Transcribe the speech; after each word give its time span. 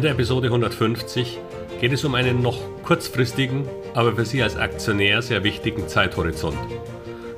In 0.00 0.04
der 0.04 0.12
Episode 0.12 0.46
150 0.46 1.38
geht 1.78 1.92
es 1.92 2.06
um 2.06 2.14
einen 2.14 2.40
noch 2.40 2.58
kurzfristigen, 2.84 3.68
aber 3.92 4.16
für 4.16 4.24
Sie 4.24 4.42
als 4.42 4.56
Aktionär 4.56 5.20
sehr 5.20 5.44
wichtigen 5.44 5.88
Zeithorizont. 5.88 6.56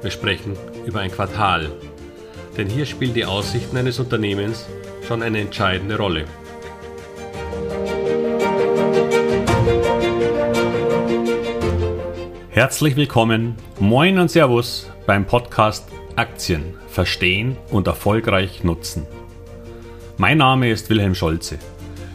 Wir 0.00 0.12
sprechen 0.12 0.56
über 0.86 1.00
ein 1.00 1.10
Quartal, 1.10 1.72
denn 2.56 2.68
hier 2.68 2.86
spielen 2.86 3.14
die 3.14 3.24
Aussichten 3.24 3.76
eines 3.76 3.98
Unternehmens 3.98 4.64
schon 5.08 5.24
eine 5.24 5.40
entscheidende 5.40 5.96
Rolle. 5.98 6.26
Herzlich 12.50 12.94
willkommen, 12.94 13.56
moin 13.80 14.20
und 14.20 14.30
Servus 14.30 14.88
beim 15.04 15.26
Podcast 15.26 15.88
Aktien 16.14 16.74
verstehen 16.86 17.56
und 17.72 17.88
erfolgreich 17.88 18.62
nutzen. 18.62 19.04
Mein 20.16 20.38
Name 20.38 20.70
ist 20.70 20.90
Wilhelm 20.90 21.16
Scholze. 21.16 21.58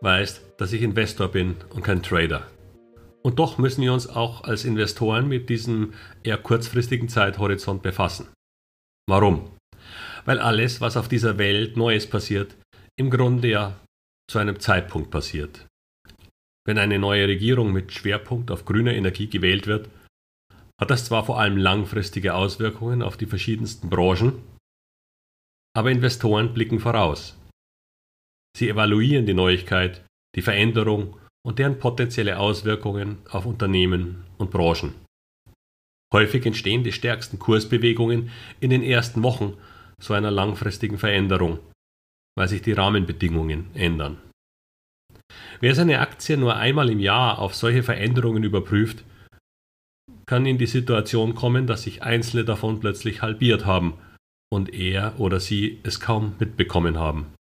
weiß, 0.00 0.56
dass 0.56 0.72
ich 0.72 0.82
Investor 0.82 1.28
bin 1.28 1.56
und 1.70 1.82
kein 1.82 2.02
Trader. 2.02 2.46
Und 3.22 3.38
doch 3.38 3.58
müssen 3.58 3.82
wir 3.82 3.92
uns 3.92 4.06
auch 4.06 4.44
als 4.44 4.64
Investoren 4.64 5.28
mit 5.28 5.48
diesem 5.48 5.94
eher 6.22 6.38
kurzfristigen 6.38 7.08
Zeithorizont 7.08 7.82
befassen. 7.82 8.28
Warum? 9.08 9.50
Weil 10.24 10.38
alles, 10.38 10.80
was 10.80 10.96
auf 10.96 11.08
dieser 11.08 11.38
Welt 11.38 11.76
Neues 11.76 12.08
passiert, 12.08 12.56
im 12.96 13.10
Grunde 13.10 13.48
ja 13.48 13.80
zu 14.30 14.38
einem 14.38 14.60
Zeitpunkt 14.60 15.10
passiert. 15.10 15.66
Wenn 16.66 16.78
eine 16.78 16.98
neue 16.98 17.26
Regierung 17.26 17.72
mit 17.72 17.92
Schwerpunkt 17.92 18.50
auf 18.50 18.64
grüner 18.66 18.92
Energie 18.92 19.28
gewählt 19.28 19.66
wird, 19.66 19.88
hat 20.78 20.90
das 20.90 21.06
zwar 21.06 21.24
vor 21.24 21.40
allem 21.40 21.56
langfristige 21.56 22.34
Auswirkungen 22.34 23.02
auf 23.02 23.16
die 23.16 23.26
verschiedensten 23.26 23.88
Branchen, 23.88 24.42
aber 25.74 25.90
Investoren 25.90 26.52
blicken 26.52 26.80
voraus. 26.80 27.37
Sie 28.58 28.68
evaluieren 28.68 29.24
die 29.24 29.34
Neuigkeit, 29.34 30.04
die 30.34 30.42
Veränderung 30.42 31.16
und 31.46 31.60
deren 31.60 31.78
potenzielle 31.78 32.40
Auswirkungen 32.40 33.18
auf 33.30 33.46
Unternehmen 33.46 34.24
und 34.36 34.50
Branchen. 34.50 34.94
Häufig 36.12 36.44
entstehen 36.44 36.82
die 36.82 36.90
stärksten 36.90 37.38
Kursbewegungen 37.38 38.32
in 38.58 38.70
den 38.70 38.82
ersten 38.82 39.22
Wochen 39.22 39.56
so 40.00 40.12
einer 40.12 40.32
langfristigen 40.32 40.98
Veränderung, 40.98 41.60
weil 42.36 42.48
sich 42.48 42.60
die 42.60 42.72
Rahmenbedingungen 42.72 43.68
ändern. 43.74 44.18
Wer 45.60 45.76
seine 45.76 46.00
Aktie 46.00 46.36
nur 46.36 46.56
einmal 46.56 46.90
im 46.90 46.98
Jahr 46.98 47.38
auf 47.38 47.54
solche 47.54 47.84
Veränderungen 47.84 48.42
überprüft, 48.42 49.04
kann 50.26 50.46
in 50.46 50.58
die 50.58 50.66
Situation 50.66 51.36
kommen, 51.36 51.68
dass 51.68 51.84
sich 51.84 52.02
einzelne 52.02 52.44
davon 52.44 52.80
plötzlich 52.80 53.22
halbiert 53.22 53.66
haben 53.66 53.94
und 54.52 54.74
er 54.74 55.20
oder 55.20 55.38
sie 55.38 55.78
es 55.84 56.00
kaum 56.00 56.34
mitbekommen 56.40 56.98
haben. 56.98 57.37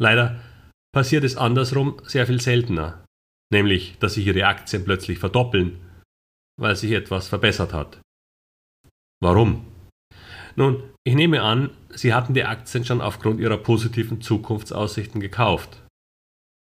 Leider 0.00 0.40
passiert 0.92 1.24
es 1.24 1.36
andersrum 1.36 2.00
sehr 2.04 2.26
viel 2.26 2.40
seltener, 2.40 3.04
nämlich 3.52 3.98
dass 3.98 4.14
sich 4.14 4.26
ihre 4.26 4.46
Aktien 4.46 4.84
plötzlich 4.84 5.18
verdoppeln, 5.18 5.78
weil 6.58 6.74
sich 6.74 6.92
etwas 6.92 7.28
verbessert 7.28 7.72
hat. 7.72 8.00
Warum? 9.22 9.66
Nun, 10.56 10.82
ich 11.04 11.14
nehme 11.14 11.42
an, 11.42 11.70
Sie 11.90 12.14
hatten 12.14 12.34
die 12.34 12.44
Aktien 12.44 12.84
schon 12.84 13.00
aufgrund 13.00 13.40
ihrer 13.40 13.58
positiven 13.58 14.20
Zukunftsaussichten 14.20 15.20
gekauft. 15.20 15.82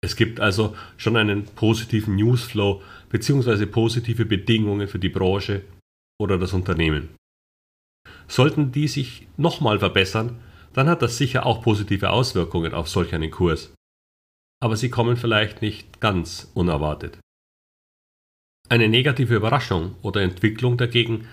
Es 0.02 0.16
gibt 0.16 0.40
also 0.40 0.76
schon 0.98 1.18
einen 1.18 1.46
positiven 1.46 2.16
Newsflow 2.16 2.82
bzw. 3.10 3.66
positive 3.66 4.26
Bedingungen 4.26 4.88
für 4.88 5.00
die 5.00 5.10
Branche 5.10 5.64
oder 6.20 6.38
das 6.38 6.54
Unternehmen. 6.54 7.10
Sollten 8.28 8.72
die 8.72 8.88
sich 8.88 9.28
nochmal 9.38 9.80
verbessern, 9.80 10.40
dann 10.74 10.88
hat 10.88 11.02
das 11.02 11.18
sicher 11.18 11.46
auch 11.46 11.62
positive 11.62 12.10
Auswirkungen 12.12 12.74
auf 12.74 12.90
solch 12.90 13.14
einen 13.14 13.32
Kurs. 13.32 13.74
Aber 14.62 14.76
sie 14.76 14.90
kommen 14.90 15.18
vielleicht 15.18 15.62
nicht 15.62 16.00
ganz 16.02 16.52
unerwartet. 16.54 17.20
Eine 18.68 18.88
negative 18.88 19.36
Überraschung 19.36 19.96
oder 20.02 20.22
Entwicklung 20.22 20.78
dagegen 20.78 21.28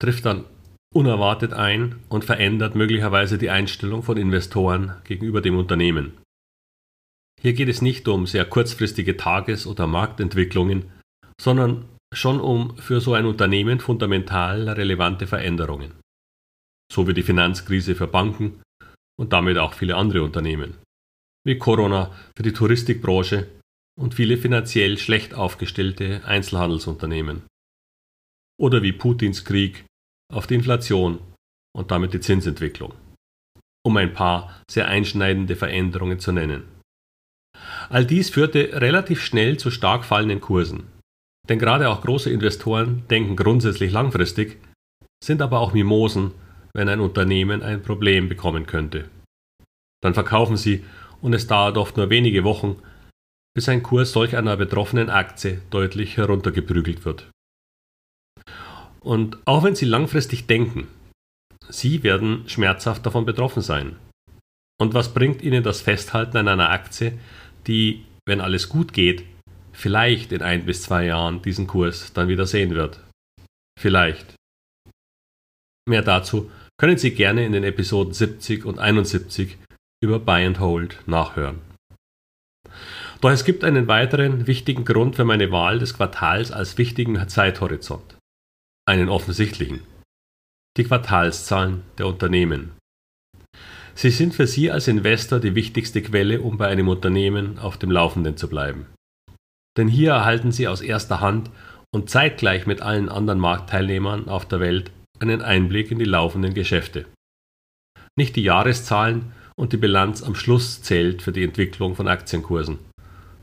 trifft 0.00 0.24
dann 0.26 0.44
unerwartet 0.92 1.52
ein 1.52 2.00
und 2.08 2.24
verändert 2.24 2.74
möglicherweise 2.74 3.38
die 3.38 3.50
Einstellung 3.50 4.02
von 4.02 4.16
Investoren 4.16 4.94
gegenüber 5.04 5.40
dem 5.40 5.56
Unternehmen. 5.56 6.18
Hier 7.40 7.52
geht 7.52 7.68
es 7.68 7.80
nicht 7.80 8.08
um 8.08 8.26
sehr 8.26 8.44
kurzfristige 8.44 9.16
Tages- 9.16 9.66
oder 9.66 9.86
Marktentwicklungen, 9.86 10.90
sondern 11.40 11.88
schon 12.12 12.40
um 12.40 12.76
für 12.76 13.00
so 13.00 13.14
ein 13.14 13.24
Unternehmen 13.24 13.78
fundamental 13.78 14.68
relevante 14.68 15.26
Veränderungen. 15.26 15.92
So 16.92 17.06
wie 17.06 17.14
die 17.14 17.22
Finanzkrise 17.22 17.94
für 17.94 18.08
Banken 18.08 18.60
und 19.20 19.34
damit 19.34 19.58
auch 19.58 19.74
viele 19.74 19.96
andere 19.96 20.22
Unternehmen, 20.22 20.78
wie 21.44 21.58
Corona 21.58 22.10
für 22.34 22.42
die 22.42 22.54
Touristikbranche 22.54 23.48
und 24.00 24.14
viele 24.14 24.38
finanziell 24.38 24.96
schlecht 24.96 25.34
aufgestellte 25.34 26.22
Einzelhandelsunternehmen. 26.24 27.42
Oder 28.58 28.82
wie 28.82 28.92
Putins 28.92 29.44
Krieg 29.44 29.84
auf 30.32 30.46
die 30.46 30.54
Inflation 30.54 31.20
und 31.76 31.90
damit 31.90 32.14
die 32.14 32.20
Zinsentwicklung, 32.20 32.94
um 33.84 33.98
ein 33.98 34.14
paar 34.14 34.62
sehr 34.70 34.88
einschneidende 34.88 35.54
Veränderungen 35.54 36.18
zu 36.18 36.32
nennen. 36.32 36.62
All 37.90 38.06
dies 38.06 38.30
führte 38.30 38.80
relativ 38.80 39.20
schnell 39.22 39.58
zu 39.58 39.70
stark 39.70 40.06
fallenden 40.06 40.40
Kursen. 40.40 40.86
Denn 41.46 41.58
gerade 41.58 41.90
auch 41.90 42.00
große 42.00 42.30
Investoren 42.30 43.06
denken 43.08 43.36
grundsätzlich 43.36 43.92
langfristig, 43.92 44.58
sind 45.22 45.42
aber 45.42 45.60
auch 45.60 45.74
Mimosen 45.74 46.32
wenn 46.74 46.88
ein 46.88 47.00
Unternehmen 47.00 47.62
ein 47.62 47.82
Problem 47.82 48.28
bekommen 48.28 48.66
könnte. 48.66 49.08
Dann 50.02 50.14
verkaufen 50.14 50.56
sie 50.56 50.84
und 51.20 51.34
es 51.34 51.46
dauert 51.46 51.76
oft 51.76 51.96
nur 51.96 52.10
wenige 52.10 52.44
Wochen, 52.44 52.82
bis 53.54 53.68
ein 53.68 53.82
Kurs 53.82 54.12
solch 54.12 54.36
einer 54.36 54.56
betroffenen 54.56 55.10
Aktie 55.10 55.60
deutlich 55.70 56.16
heruntergeprügelt 56.16 57.04
wird. 57.04 57.30
Und 59.00 59.38
auch 59.46 59.64
wenn 59.64 59.74
Sie 59.74 59.86
langfristig 59.86 60.46
denken, 60.46 60.86
Sie 61.68 62.02
werden 62.02 62.48
schmerzhaft 62.48 63.04
davon 63.06 63.24
betroffen 63.24 63.62
sein. 63.62 63.96
Und 64.78 64.94
was 64.94 65.14
bringt 65.14 65.42
Ihnen 65.42 65.62
das 65.62 65.80
Festhalten 65.80 66.36
an 66.36 66.48
einer 66.48 66.70
Aktie, 66.70 67.18
die, 67.66 68.04
wenn 68.26 68.40
alles 68.40 68.68
gut 68.68 68.92
geht, 68.92 69.24
vielleicht 69.72 70.32
in 70.32 70.42
ein 70.42 70.66
bis 70.66 70.82
zwei 70.82 71.06
Jahren 71.06 71.42
diesen 71.42 71.66
Kurs 71.66 72.12
dann 72.12 72.28
wieder 72.28 72.46
sehen 72.46 72.74
wird? 72.74 73.00
Vielleicht. 73.78 74.34
Mehr 75.90 76.02
dazu 76.02 76.48
können 76.78 76.98
Sie 76.98 77.10
gerne 77.10 77.44
in 77.44 77.50
den 77.50 77.64
Episoden 77.64 78.12
70 78.12 78.64
und 78.64 78.78
71 78.78 79.58
über 80.00 80.20
Buy 80.20 80.46
and 80.46 80.60
Hold 80.60 81.02
nachhören. 81.06 81.58
Doch 83.20 83.30
es 83.30 83.44
gibt 83.44 83.64
einen 83.64 83.88
weiteren 83.88 84.46
wichtigen 84.46 84.84
Grund 84.84 85.16
für 85.16 85.24
meine 85.24 85.50
Wahl 85.50 85.80
des 85.80 85.94
Quartals 85.94 86.52
als 86.52 86.78
wichtigen 86.78 87.28
Zeithorizont. 87.28 88.16
Einen 88.86 89.08
offensichtlichen. 89.08 89.80
Die 90.76 90.84
Quartalszahlen 90.84 91.82
der 91.98 92.06
Unternehmen. 92.06 92.70
Sie 93.96 94.10
sind 94.10 94.32
für 94.32 94.46
Sie 94.46 94.70
als 94.70 94.86
Investor 94.86 95.40
die 95.40 95.56
wichtigste 95.56 96.02
Quelle, 96.02 96.40
um 96.40 96.56
bei 96.56 96.68
einem 96.68 96.86
Unternehmen 96.86 97.58
auf 97.58 97.78
dem 97.78 97.90
Laufenden 97.90 98.36
zu 98.36 98.48
bleiben. 98.48 98.86
Denn 99.76 99.88
hier 99.88 100.12
erhalten 100.12 100.52
Sie 100.52 100.68
aus 100.68 100.82
erster 100.82 101.20
Hand 101.20 101.50
und 101.92 102.10
zeitgleich 102.10 102.64
mit 102.66 102.80
allen 102.80 103.08
anderen 103.08 103.40
Marktteilnehmern 103.40 104.28
auf 104.28 104.46
der 104.46 104.60
Welt 104.60 104.92
einen 105.20 105.42
Einblick 105.42 105.90
in 105.90 105.98
die 105.98 106.04
laufenden 106.04 106.54
Geschäfte. 106.54 107.06
Nicht 108.18 108.36
die 108.36 108.42
Jahreszahlen 108.42 109.32
und 109.56 109.72
die 109.72 109.76
Bilanz 109.76 110.22
am 110.22 110.34
Schluss 110.34 110.82
zählt 110.82 111.22
für 111.22 111.32
die 111.32 111.44
Entwicklung 111.44 111.94
von 111.94 112.08
Aktienkursen, 112.08 112.78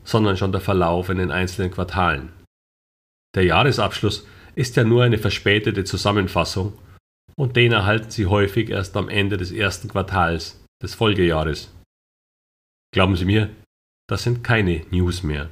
sondern 0.04 0.36
schon 0.36 0.52
der 0.52 0.60
Verlauf 0.60 1.08
in 1.08 1.18
den 1.18 1.30
einzelnen 1.30 1.70
Quartalen. 1.70 2.30
Der 3.34 3.44
Jahresabschluss 3.44 4.26
ist 4.54 4.76
ja 4.76 4.84
nur 4.84 5.04
eine 5.04 5.18
verspätete 5.18 5.84
Zusammenfassung 5.84 6.76
und 7.36 7.56
den 7.56 7.72
erhalten 7.72 8.10
Sie 8.10 8.26
häufig 8.26 8.70
erst 8.70 8.96
am 8.96 9.08
Ende 9.08 9.36
des 9.36 9.52
ersten 9.52 9.88
Quartals 9.88 10.60
des 10.82 10.94
Folgejahres. 10.94 11.72
Glauben 12.92 13.16
Sie 13.16 13.24
mir, 13.24 13.50
das 14.08 14.24
sind 14.24 14.42
keine 14.42 14.84
News 14.90 15.22
mehr. 15.22 15.50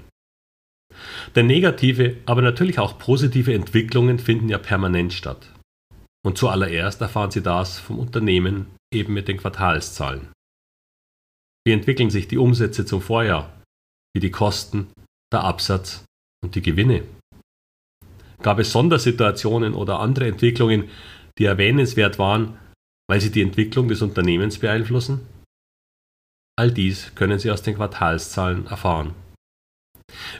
Denn 1.34 1.46
negative, 1.46 2.17
aber 2.26 2.43
natürlich 2.43 2.79
auch 2.79 2.99
positive 2.99 3.55
Entwicklungen 3.55 4.19
finden 4.19 4.49
ja 4.49 4.58
permanent 4.58 5.12
statt. 5.12 5.52
Und 6.26 6.37
zuallererst 6.37 7.00
erfahren 7.00 7.31
Sie 7.31 7.40
das 7.40 7.78
vom 7.78 8.00
Unternehmen 8.00 8.75
eben 8.93 9.14
mit 9.14 9.28
den 9.28 9.37
Quartalszahlen. 9.37 10.32
Wie 11.64 11.73
entwickeln 11.73 12.11
sich 12.11 12.26
die 12.26 12.37
Umsätze 12.37 12.84
zum 12.84 13.00
Vorjahr? 13.00 13.62
Wie 14.12 14.19
die 14.19 14.32
Kosten 14.32 14.88
der 15.32 15.44
Absatz 15.44 16.05
und 16.43 16.56
die 16.56 16.62
Gewinne? 16.62 17.05
Gab 18.43 18.58
es 18.58 18.73
Sondersituationen 18.73 19.73
oder 19.73 20.00
andere 20.00 20.26
Entwicklungen, 20.26 20.90
die 21.38 21.44
erwähnenswert 21.44 22.19
waren, 22.19 22.58
weil 23.08 23.20
sie 23.20 23.31
die 23.31 23.43
Entwicklung 23.43 23.87
des 23.87 24.02
Unternehmens 24.02 24.58
beeinflussen? 24.58 25.29
All 26.58 26.72
dies 26.72 27.14
können 27.14 27.38
Sie 27.38 27.52
aus 27.52 27.62
den 27.62 27.76
Quartalszahlen 27.76 28.67
erfahren. 28.67 29.14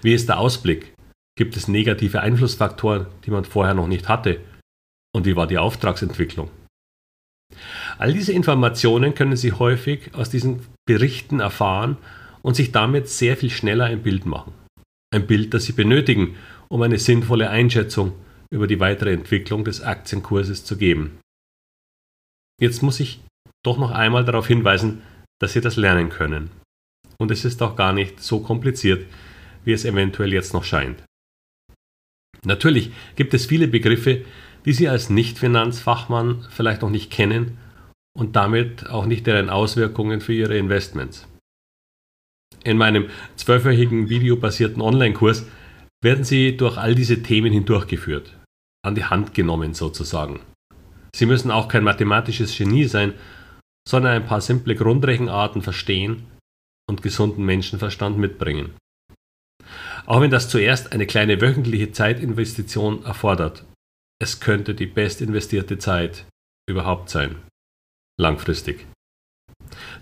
Wie 0.03 0.15
ist 0.15 0.29
der 0.29 0.41
Ausblick? 0.41 0.95
Gibt 1.39 1.57
es 1.57 1.69
negative 1.69 2.23
Einflussfaktoren, 2.23 3.07
die 3.25 3.31
man 3.31 3.45
vorher 3.45 3.75
noch 3.75 3.87
nicht 3.87 4.09
hatte? 4.09 4.41
Und 5.17 5.25
wie 5.25 5.35
war 5.35 5.47
die 5.47 5.57
Auftragsentwicklung? 5.57 6.51
All 7.97 8.13
diese 8.13 8.35
Informationen 8.35 9.15
können 9.15 9.39
Sie 9.39 9.53
häufig 9.53 10.15
aus 10.15 10.29
diesen 10.29 10.67
Berichten 10.87 11.41
erfahren 11.41 11.97
und 12.43 12.55
sich 12.55 12.71
damit 12.71 13.09
sehr 13.09 13.39
viel 13.39 13.49
schneller 13.49 13.87
ein 13.87 14.03
Bild 14.03 14.27
machen. 14.27 14.53
Ein 15.11 15.27
Bild, 15.27 15.55
das 15.55 15.65
Sie 15.65 15.73
benötigen, 15.73 16.37
um 16.69 16.83
eine 16.83 16.99
sinnvolle 16.99 17.49
Einschätzung 17.49 18.13
über 18.51 18.67
die 18.67 18.79
weitere 18.79 19.15
Entwicklung 19.15 19.65
des 19.65 19.81
Aktienkurses 19.81 20.67
zu 20.67 20.77
geben. 20.77 21.19
Jetzt 22.61 22.83
muss 22.83 23.01
ich 23.01 23.23
doch 23.65 23.79
noch 23.79 23.93
einmal 23.93 24.27
darauf 24.27 24.47
hinweisen, 24.47 25.01
dass 25.41 25.55
Sie 25.55 25.63
das 25.63 25.77
lernen 25.77 26.11
können. 26.11 26.51
Und 27.17 27.31
es 27.31 27.47
ist 27.47 27.63
auch 27.63 27.75
gar 27.75 27.95
nicht 27.95 28.21
so 28.21 28.41
kompliziert, 28.41 29.07
wie 29.65 29.73
es 29.73 29.87
eventuell 29.87 30.35
jetzt 30.35 30.53
noch 30.53 30.65
scheint. 30.65 31.03
Natürlich 32.45 32.93
gibt 33.17 33.33
es 33.33 33.47
viele 33.47 33.67
Begriffe, 33.67 34.27
die 34.67 34.73
Sie 34.73 34.89
als 34.89 35.09
Nicht-Finanzfachmann 35.09 36.45
vielleicht 36.51 36.83
noch 36.83 36.91
nicht 36.91 37.11
kennen 37.11 37.57
und 38.19 38.37
damit 38.37 38.91
auch 38.91 39.07
nicht 39.07 39.27
deren 39.27 39.49
Auswirkungen 39.49 40.21
für 40.21 40.33
Ihre 40.35 40.59
Investments. 40.59 41.27
In 42.65 42.77
meinem 42.77 43.09
zwölfwöchigen 43.37 44.09
videobasierten 44.09 44.83
Online-Kurs 44.83 45.47
werden 46.03 46.25
Sie 46.25 46.57
durch 46.57 46.77
all 46.77 46.95
diese 46.97 47.23
Themen 47.23 47.53
hindurchgeführt, 47.53 48.37
an 48.85 48.97
die 48.97 49.05
Hand 49.05 49.35
genommen 49.35 49.73
sozusagen. 49.73 50.41
Sie 51.15 51.27
müssen 51.27 51.51
auch 51.51 51.69
kein 51.69 51.85
mathematisches 51.85 52.57
Genie 52.57 52.85
sein, 52.85 53.15
sondern 53.89 54.13
ein 54.13 54.27
paar 54.27 54.41
simple 54.41 54.75
Grundrechenarten 54.75 55.63
verstehen 55.63 56.27
und 56.91 57.03
gesunden 57.03 57.45
Menschenverstand 57.45 58.19
mitbringen. 58.19 58.75
Auch 60.07 60.21
wenn 60.21 60.31
das 60.31 60.49
zuerst 60.49 60.93
eine 60.93 61.07
kleine 61.07 61.41
wöchentliche 61.41 61.93
Zeitinvestition 61.93 63.05
erfordert, 63.05 63.65
es 64.19 64.41
könnte 64.41 64.75
die 64.75 64.87
best 64.87 65.21
investierte 65.21 65.79
Zeit 65.79 66.27
überhaupt 66.69 67.11
sein. 67.11 67.37
Langfristig. 68.19 68.87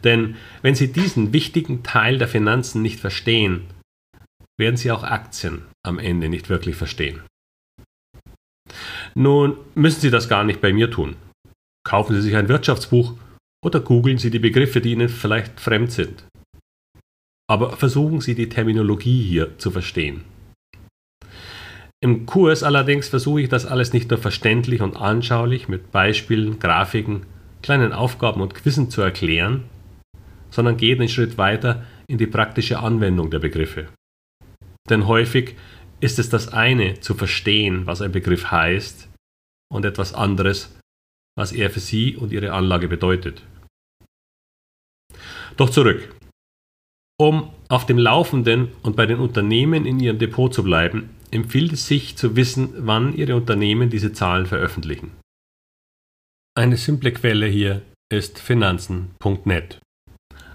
Denn 0.05 0.37
wenn 0.63 0.75
Sie 0.75 0.93
diesen 0.93 1.33
wichtigen 1.33 1.83
Teil 1.83 2.19
der 2.19 2.29
Finanzen 2.29 2.83
nicht 2.83 3.01
verstehen, 3.01 3.67
werden 4.59 4.77
Sie 4.77 4.93
auch 4.93 5.03
Aktien 5.03 5.63
am 5.85 5.99
Ende 5.99 6.29
nicht 6.29 6.49
wirklich 6.49 6.77
verstehen. 6.77 7.23
Nun 9.15 9.57
müssen 9.75 10.01
Sie 10.01 10.11
das 10.11 10.29
gar 10.29 10.45
nicht 10.45 10.61
bei 10.61 10.73
mir 10.73 10.91
tun. 10.91 11.17
Kaufen 11.85 12.15
Sie 12.15 12.23
sich 12.23 12.37
ein 12.37 12.49
Wirtschaftsbuch 12.49 13.15
oder 13.65 13.81
googeln 13.81 14.19
Sie 14.19 14.31
die 14.31 14.39
Begriffe, 14.39 14.81
die 14.81 14.93
Ihnen 14.93 15.09
vielleicht 15.09 15.61
fremd 15.61 15.93
sind. 15.93 16.25
Aber 17.49 17.77
versuchen 17.77 18.21
Sie 18.21 18.35
die 18.35 18.49
Terminologie 18.49 19.23
hier 19.23 19.59
zu 19.59 19.71
verstehen. 19.71 20.25
Im 22.05 22.27
Kurs 22.27 22.63
allerdings 22.63 23.09
versuche 23.09 23.41
ich 23.41 23.49
das 23.49 23.65
alles 23.65 23.95
nicht 23.95 24.11
nur 24.11 24.19
verständlich 24.19 24.83
und 24.83 24.95
anschaulich 24.95 25.69
mit 25.69 25.91
Beispielen, 25.91 26.59
Grafiken, 26.59 27.25
kleinen 27.63 27.95
Aufgaben 27.95 28.43
und 28.43 28.55
Quizzen 28.55 28.91
zu 28.91 29.01
erklären, 29.01 29.65
sondern 30.51 30.77
gehe 30.77 30.95
einen 30.95 31.09
Schritt 31.09 31.39
weiter 31.39 31.87
in 32.07 32.19
die 32.19 32.27
praktische 32.27 32.81
Anwendung 32.81 33.31
der 33.31 33.39
Begriffe. 33.39 33.89
Denn 34.91 35.07
häufig 35.07 35.57
ist 36.01 36.19
es 36.19 36.29
das 36.29 36.49
eine 36.49 37.01
zu 37.01 37.15
verstehen, 37.15 37.87
was 37.87 38.03
ein 38.03 38.13
Begriff 38.13 38.51
heißt, 38.51 39.09
und 39.73 39.87
etwas 39.87 40.13
anderes, 40.13 40.79
was 41.39 41.53
er 41.53 41.71
für 41.71 41.81
Sie 41.81 42.17
und 42.17 42.33
Ihre 42.33 42.53
Anlage 42.53 42.87
bedeutet. 42.87 43.43
Doch 45.57 45.71
zurück. 45.71 46.15
Um 47.19 47.49
auf 47.71 47.87
dem 47.87 47.97
Laufenden 47.97 48.73
und 48.83 48.95
bei 48.95 49.07
den 49.07 49.21
Unternehmen 49.21 49.87
in 49.87 50.01
Ihrem 50.01 50.19
Depot 50.19 50.53
zu 50.53 50.63
bleiben, 50.63 51.09
empfiehlt 51.35 51.73
es 51.73 51.87
sich 51.87 52.17
zu 52.17 52.37
wissen, 52.37 52.73
wann 52.79 53.15
Ihre 53.15 53.35
Unternehmen 53.35 53.91
diese 53.91 54.13
Zahlen 54.13 54.47
veröffentlichen. 54.47 55.11
Eine 56.57 56.77
simple 56.77 57.13
Quelle 57.13 57.47
hier 57.47 57.83
ist 58.13 58.39
finanzen.net. 58.39 59.81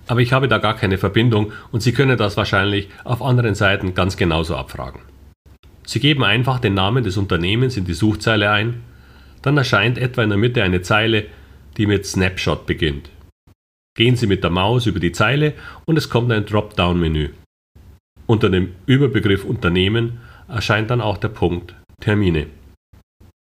Aber 0.07 0.21
ich 0.21 0.31
habe 0.31 0.47
da 0.47 0.57
gar 0.57 0.75
keine 0.75 0.97
Verbindung 0.97 1.51
und 1.71 1.81
Sie 1.81 1.91
können 1.91 2.17
das 2.17 2.37
wahrscheinlich 2.37 2.87
auf 3.03 3.21
anderen 3.21 3.53
Seiten 3.53 3.93
ganz 3.93 4.15
genauso 4.15 4.55
abfragen. 4.55 5.01
Sie 5.85 5.99
geben 5.99 6.23
einfach 6.23 6.59
den 6.59 6.73
Namen 6.73 7.03
des 7.03 7.17
Unternehmens 7.17 7.75
in 7.75 7.85
die 7.85 7.93
Suchzeile 7.93 8.49
ein, 8.49 8.81
dann 9.41 9.57
erscheint 9.57 9.97
etwa 9.97 10.23
in 10.23 10.29
der 10.29 10.37
Mitte 10.37 10.63
eine 10.63 10.81
Zeile, 10.81 11.25
die 11.77 11.85
mit 11.85 12.05
Snapshot 12.05 12.65
beginnt. 12.65 13.09
Gehen 13.95 14.15
Sie 14.15 14.27
mit 14.27 14.43
der 14.43 14.51
Maus 14.51 14.85
über 14.85 14.99
die 14.99 15.11
Zeile 15.11 15.53
und 15.85 15.97
es 15.97 16.09
kommt 16.09 16.31
ein 16.31 16.45
Dropdown-Menü. 16.45 17.29
Unter 18.27 18.49
dem 18.49 18.73
Überbegriff 18.85 19.43
Unternehmen 19.43 20.19
erscheint 20.49 20.89
dann 20.89 21.01
auch 21.01 21.17
der 21.17 21.29
Punkt 21.29 21.75
Termine. 22.01 22.47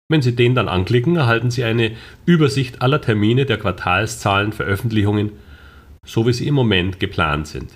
Wenn 0.10 0.22
Sie 0.22 0.36
den 0.36 0.56
dann 0.56 0.70
anklicken, 0.70 1.16
erhalten 1.16 1.50
Sie 1.52 1.64
eine 1.64 1.96
Übersicht 2.26 2.82
aller 2.82 3.02
Termine 3.02 3.46
der 3.46 3.58
Quartalszahlen 3.58 4.54
Veröffentlichungen, 4.54 5.32
so 6.06 6.28
wie 6.28 6.34
sie 6.34 6.48
im 6.48 6.54
Moment 6.54 7.00
geplant 7.00 7.48
sind. 7.48 7.72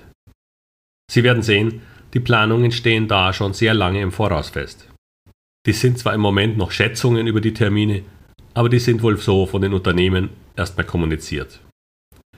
Sie 1.11 1.23
werden 1.23 1.41
sehen, 1.41 1.81
die 2.13 2.19
Planungen 2.19 2.71
stehen 2.71 3.07
da 3.07 3.33
schon 3.33 3.53
sehr 3.53 3.73
lange 3.73 4.01
im 4.01 4.11
Voraus 4.11 4.49
fest. 4.49 4.87
Die 5.65 5.73
sind 5.73 5.97
zwar 5.97 6.13
im 6.13 6.21
Moment 6.21 6.57
noch 6.57 6.71
Schätzungen 6.71 7.27
über 7.27 7.41
die 7.41 7.53
Termine, 7.53 8.03
aber 8.53 8.69
die 8.69 8.79
sind 8.79 9.01
wohl 9.01 9.17
so 9.17 9.45
von 9.45 9.61
den 9.61 9.73
Unternehmen 9.73 10.29
erstmal 10.55 10.85
kommuniziert. 10.85 11.59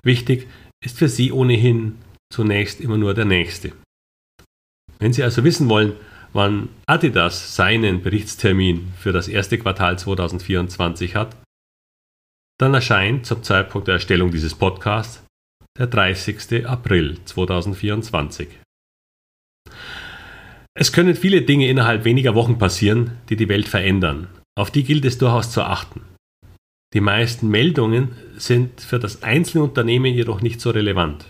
Wichtig 0.04 0.48
ist 0.84 0.98
für 0.98 1.10
Sie 1.10 1.32
ohnehin 1.32 1.98
zunächst 2.34 2.80
immer 2.82 2.98
nur 2.98 3.14
der 3.14 3.26
nächste. 3.26 3.74
Wenn 5.00 5.14
Sie 5.14 5.24
also 5.24 5.44
wissen 5.44 5.70
wollen, 5.70 5.94
wann 6.34 6.70
Adidas 6.86 7.56
seinen 7.56 8.02
Berichtstermin 8.02 8.94
für 8.98 9.12
das 9.12 9.28
erste 9.28 9.58
Quartal 9.58 10.00
2024 10.00 11.16
hat, 11.16 11.36
dann 12.60 12.74
erscheint 12.74 13.26
zum 13.26 13.44
Zeitpunkt 13.44 13.88
der 13.88 13.96
Erstellung 13.96 14.32
dieses 14.32 14.56
Podcasts 14.56 15.26
der 15.78 15.88
30. 15.88 16.66
April 16.66 17.18
2024. 17.26 18.48
Es 20.74 20.94
können 20.94 21.16
viele 21.16 21.42
Dinge 21.42 21.68
innerhalb 21.68 22.06
weniger 22.06 22.36
Wochen 22.36 22.58
passieren, 22.58 23.18
die 23.30 23.36
die 23.36 23.50
Welt 23.50 23.68
verändern. 23.68 24.28
Auf 24.58 24.72
die 24.72 24.84
gilt 24.84 25.06
es 25.06 25.18
durchaus 25.18 25.52
zu 25.52 25.64
achten. 25.64 26.02
Die 26.94 27.02
meisten 27.02 27.48
Meldungen 27.48 28.16
sind 28.36 28.82
für 28.82 29.00
das 29.00 29.24
einzelne 29.24 29.64
Unternehmen 29.64 30.14
jedoch 30.14 30.42
nicht 30.42 30.62
so 30.62 30.72
relevant. 30.72 31.26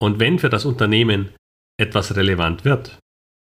Und 0.00 0.20
wenn 0.20 0.38
für 0.38 0.50
das 0.50 0.64
Unternehmen 0.64 1.30
etwas 1.80 2.14
relevant 2.14 2.64
wird, 2.64 2.98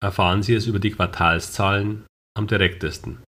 erfahren 0.02 0.42
Sie 0.42 0.54
es 0.54 0.66
über 0.66 0.78
die 0.78 0.90
Quartalszahlen 0.90 2.06
am 2.36 2.46
direktesten. 2.46 3.22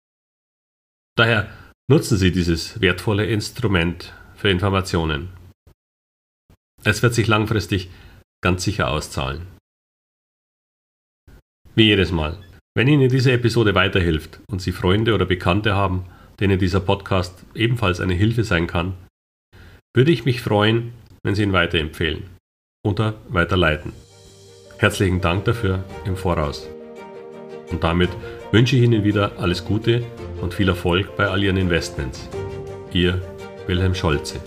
Daher 1.17 1.51
nutzen 1.91 2.19
Sie 2.19 2.33
dieses 2.33 2.81
wertvolle 2.81 3.27
Instrument 3.27 4.13
für 4.35 4.51
Informationen. 4.51 5.31
Es 6.85 7.03
wird 7.03 7.15
sich 7.15 7.27
langfristig 7.27 7.91
ganz 8.43 8.65
sicher 8.65 8.91
auszahlen. 8.91 9.47
Wie 11.75 11.85
jedes 11.85 12.11
Mal, 12.11 12.39
wenn 12.77 12.89
Ihnen 12.89 13.09
diese 13.09 13.33
Episode 13.33 13.75
weiterhilft 13.75 14.41
und 14.51 14.61
Sie 14.61 14.73
Freunde 14.73 15.15
oder 15.15 15.27
Bekannte 15.27 15.75
haben, 15.75 16.07
denen 16.41 16.59
dieser 16.59 16.81
Podcast 16.81 17.45
ebenfalls 17.55 18.01
eine 18.01 18.15
Hilfe 18.15 18.45
sein 18.45 18.67
kann, 18.67 18.95
würde 19.95 20.13
ich 20.13 20.25
mich 20.25 20.43
freuen, 20.43 20.93
wenn 21.23 21.35
Sie 21.35 21.43
ihn 21.43 21.53
weiterempfehlen 21.53 22.29
oder 22.85 23.15
weiterleiten. 23.29 23.93
Herzlichen 24.79 25.23
Dank 25.23 25.47
dafür 25.47 25.85
im 26.05 26.17
Voraus. 26.17 26.69
Und 27.71 27.83
damit 27.83 28.11
wünsche 28.53 28.77
ich 28.77 28.83
Ihnen 28.83 29.05
wieder 29.05 29.33
alles 29.39 29.65
Gute 29.65 30.05
und 30.43 30.53
viel 30.53 30.69
Erfolg 30.69 31.17
bei 31.17 31.27
all 31.27 31.43
Ihren 31.43 31.57
Investments. 31.57 32.29
Ihr 32.93 33.21
Wilhelm 33.67 33.95
Scholze. 33.95 34.41